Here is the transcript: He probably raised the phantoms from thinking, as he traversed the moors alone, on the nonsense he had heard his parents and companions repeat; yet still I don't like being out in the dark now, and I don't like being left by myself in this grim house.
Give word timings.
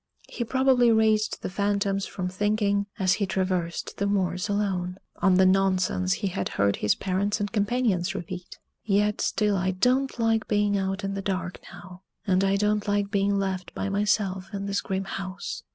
He 0.27 0.43
probably 0.43 0.91
raised 0.91 1.43
the 1.43 1.49
phantoms 1.51 2.07
from 2.07 2.27
thinking, 2.27 2.87
as 2.97 3.13
he 3.21 3.27
traversed 3.27 3.97
the 3.97 4.07
moors 4.07 4.49
alone, 4.49 4.97
on 5.17 5.35
the 5.35 5.45
nonsense 5.45 6.11
he 6.13 6.29
had 6.29 6.49
heard 6.57 6.77
his 6.77 6.95
parents 6.95 7.39
and 7.39 7.51
companions 7.51 8.15
repeat; 8.15 8.57
yet 8.83 9.21
still 9.21 9.55
I 9.55 9.69
don't 9.69 10.17
like 10.17 10.47
being 10.47 10.75
out 10.75 11.03
in 11.03 11.13
the 11.13 11.21
dark 11.21 11.59
now, 11.71 12.01
and 12.25 12.43
I 12.43 12.55
don't 12.55 12.87
like 12.87 13.11
being 13.11 13.37
left 13.37 13.75
by 13.75 13.89
myself 13.89 14.51
in 14.55 14.65
this 14.65 14.81
grim 14.81 15.03
house. 15.05 15.61